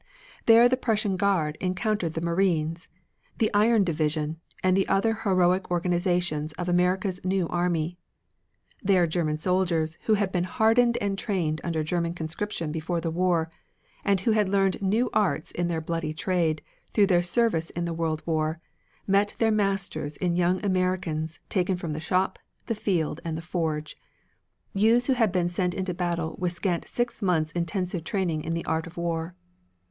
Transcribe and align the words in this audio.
There 0.47 0.67
the 0.67 0.77
Prussian 0.77 1.15
Guard 1.15 1.57
encountered 1.61 2.13
the 2.15 2.23
Marines, 2.25 2.87
the 3.37 3.53
Iron 3.53 3.83
Division 3.83 4.41
and 4.63 4.75
the 4.75 4.87
other 4.87 5.13
heroic 5.21 5.69
organizations 5.69 6.53
of 6.53 6.67
America's 6.67 7.23
new 7.23 7.47
army. 7.49 7.99
There 8.81 9.05
German 9.05 9.37
soldiers 9.37 9.99
who 10.05 10.15
had 10.15 10.31
been 10.31 10.45
hardened 10.45 10.97
and 10.99 11.19
trained 11.19 11.61
under 11.63 11.83
German 11.83 12.15
conscription 12.15 12.71
before 12.71 12.99
the 12.99 13.11
war, 13.11 13.51
and 14.03 14.19
who 14.21 14.31
had 14.31 14.49
learned 14.49 14.81
new 14.81 15.07
arts 15.13 15.51
in 15.51 15.67
their 15.67 15.81
bloody 15.81 16.15
trade, 16.15 16.63
through 16.89 17.05
their 17.05 17.21
service 17.21 17.69
in 17.69 17.85
the 17.85 17.93
World 17.93 18.23
War, 18.25 18.59
met 19.05 19.35
their 19.37 19.51
masters 19.51 20.17
in 20.17 20.35
young 20.35 20.65
Americans 20.65 21.39
taken 21.47 21.77
from 21.77 21.93
the 21.93 21.99
shop, 21.99 22.39
the 22.65 22.73
field, 22.73 23.21
and 23.23 23.37
the 23.37 23.43
forge, 23.43 23.95
youths 24.73 25.05
who 25.05 25.13
had 25.13 25.31
been 25.31 25.47
sent 25.47 25.75
into 25.75 25.93
battle 25.93 26.35
with 26.39 26.53
a 26.53 26.55
scant 26.55 26.87
six 26.87 27.21
months' 27.21 27.51
intensive 27.51 28.03
training 28.03 28.43
in 28.43 28.55
the 28.55 28.65
art 28.65 28.87
of 28.87 28.97
war. 28.97 29.35